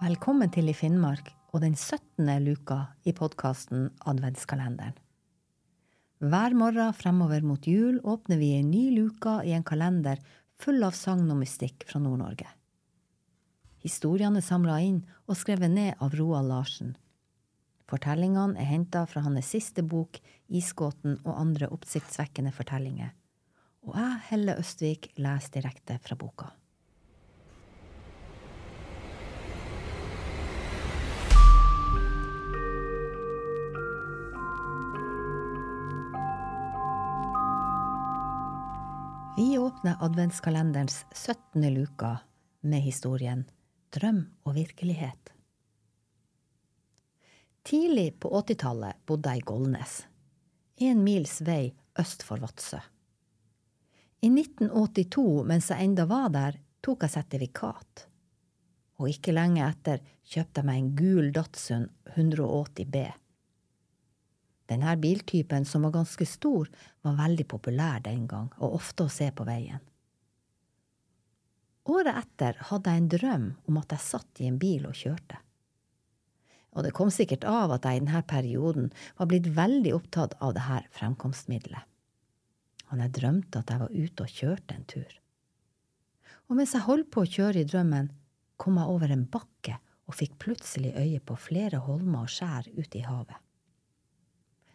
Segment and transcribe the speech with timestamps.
[0.00, 2.24] Velkommen til I Finnmark og den 17.
[2.40, 4.94] luka i podkasten Adventskalenderen.
[6.24, 10.22] Hver morgen fremover mot jul åpner vi en ny luka i en kalender
[10.56, 12.48] full av sagn og mystikk fra Nord-Norge.
[13.84, 16.94] Historiene er samla inn og skrevet ned av Roald Larsen.
[17.84, 20.16] Fortellingene er henta fra hans siste bok,
[20.48, 23.12] Isgåten og andre oppsiktsvekkende fortellinger.
[23.84, 26.54] Og jeg, Helle Østvik, leser direkte fra boka.
[39.40, 41.74] Vi åpner adventskalenderens 17.
[41.74, 42.18] luka
[42.60, 43.44] med historien
[43.90, 45.30] Drøm og virkelighet.
[47.64, 49.94] Tidlig på 80-tallet bodde jeg i Golnes,
[50.76, 51.70] en mils vei
[52.02, 52.82] øst for Vadsø.
[54.20, 58.04] I 1982, mens jeg enda var der, tok jeg sertifikat.
[59.00, 63.08] Og ikke lenge etter kjøpte jeg meg en gul Datsun 180 B.
[64.70, 66.68] Denne biltypen, som var ganske stor,
[67.02, 69.82] var veldig populær den gang, og ofte å se på veien.
[71.90, 75.40] Året etter hadde jeg en drøm om at jeg satt i en bil og kjørte.
[76.76, 80.54] Og det kom sikkert av at jeg i denne perioden var blitt veldig opptatt av
[80.54, 81.88] dette fremkomstmiddelet.
[82.90, 85.12] Og jeg drømte at jeg var ute og kjørte en tur.
[86.50, 88.10] Og mens jeg holdt på å kjøre i drømmen,
[88.60, 92.98] kom jeg over en bakke og fikk plutselig øye på flere holmer og skjær ute
[93.00, 93.38] i havet.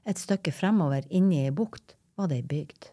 [0.05, 2.91] Et stykke fremover, inni ei bukt, var det ei bygd.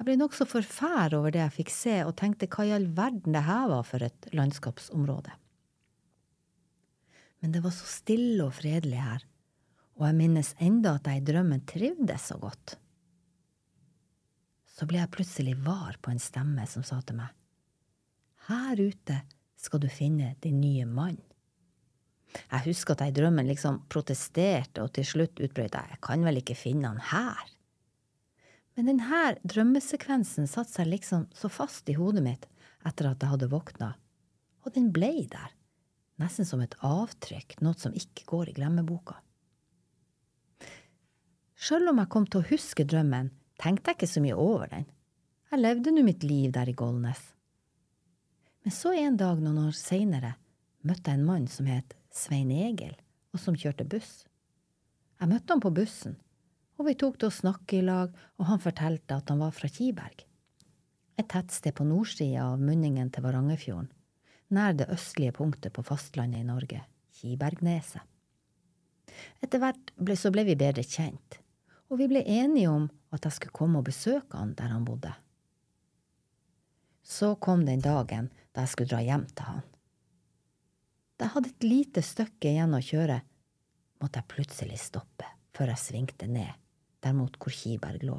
[0.00, 3.36] Jeg ble nokså forfær over det jeg fikk se, og tenkte hva i all verden
[3.36, 5.34] det her var for et landskapsområde.
[7.40, 9.26] Men det var så stille og fredelig her,
[10.00, 12.76] og jeg minnes enda at jeg i drømmen trivdes så godt.
[14.72, 17.36] Så ble jeg plutselig var på en stemme som sa til meg,
[18.48, 19.20] Her ute
[19.60, 21.20] skal du finne din nye mann.
[22.30, 26.26] Jeg husker at jeg i drømmen liksom protesterte, og til slutt utbrøt jeg jeg kan
[26.26, 27.48] vel ikke finne han her.
[28.78, 32.46] Men denne drømmesekvensen satte seg liksom så fast i hodet mitt
[32.86, 33.90] etter at jeg hadde våkna,
[34.64, 35.50] og den blei der,
[36.22, 39.18] nesten som et avtrykk, noe som ikke går i glemmeboka.
[41.60, 44.86] Sjøl om jeg kom til å huske drømmen, tenkte jeg ikke så mye over den.
[45.50, 47.20] Jeg levde nå mitt liv der i Golnes.
[48.64, 50.36] Men så en dag noen år seinere
[50.86, 52.96] møtte jeg en mann som het Svein Egil,
[53.30, 54.24] og som kjørte buss.
[55.20, 56.16] Jeg møtte ham på bussen,
[56.80, 59.70] og vi tok til å snakke i lag, og han fortalte at han var fra
[59.70, 60.24] Kiberg,
[61.20, 63.90] et tettsted på nordsida av munningen til Varangerfjorden,
[64.56, 66.80] nær det østlige punktet på fastlandet i Norge,
[67.20, 68.02] Kibergneset.
[69.44, 71.38] Etter hvert ble, så ble vi bedre kjent,
[71.90, 75.12] og vi ble enige om at jeg skulle komme og besøke han der han bodde.
[77.04, 79.62] Så kom den dagen da jeg skulle dra hjem til han.
[81.30, 83.20] Jeg hadde et lite stykke igjen å kjøre,
[84.02, 86.56] måtte jeg plutselig stoppe før jeg svingte ned,
[86.98, 88.16] der mot hvor Kiberg lå.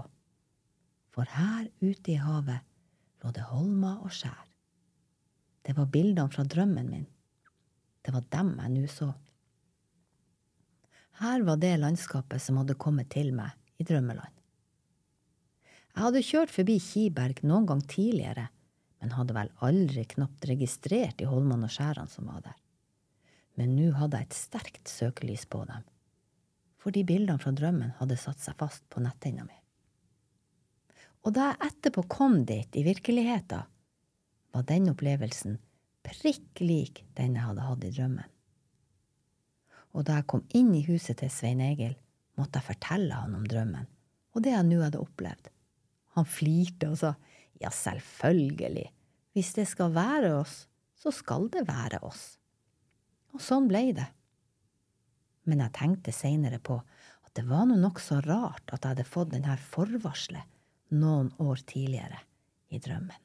[1.11, 2.63] For her ute i havet
[3.19, 4.45] lå det holmer og skjær.
[5.59, 7.03] Det var bildene fra drømmen min.
[7.99, 9.09] Det var dem jeg nå så.
[11.19, 14.39] Her var det landskapet som hadde kommet til meg i drømmeland.
[15.97, 18.47] Jeg hadde kjørt forbi Kiberg noen gang tidligere,
[19.03, 22.60] men hadde vel aldri knapt registrert de holmene og skjærene som var der
[23.59, 25.83] men nå hadde jeg et sterkt søkelys på dem,
[26.81, 29.57] fordi bildene fra drømmen hadde satt seg fast på netthinna mi.
[31.21, 33.67] Og da jeg etterpå kom dit i virkeligheten,
[34.51, 35.59] var den opplevelsen
[36.03, 38.29] prikk lik den jeg hadde hatt i drømmen.
[39.95, 41.93] Og da jeg kom inn i huset til Svein Egil,
[42.39, 43.87] måtte jeg fortelle han om drømmen
[44.31, 45.49] og det jeg nå hadde opplevd.
[46.17, 47.13] Han flirte og sa
[47.61, 48.87] ja, selvfølgelig,
[49.35, 50.65] hvis det skal være oss,
[50.97, 52.40] så skal det være oss.
[53.31, 54.09] Og sånn blei det.
[55.47, 59.33] Men jeg tenkte seinere på at det var nå nokså rart at jeg hadde fått
[59.33, 60.47] denne forvarselet
[60.91, 62.19] noen år tidligere
[62.69, 63.19] i drømmen.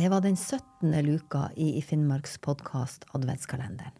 [0.00, 0.94] Det var den 17.
[1.04, 3.99] luka i Finnmarks podkast Adventskalenderen.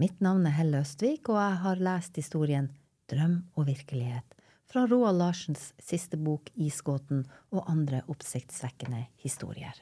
[0.00, 2.70] Mitt navn er Helle Østvik, og jeg har lest historien
[3.12, 4.38] Drøm og virkelighet
[4.72, 9.76] fra Roald Larsens siste bok Isgåten og andre oppsiktsvekkende historier.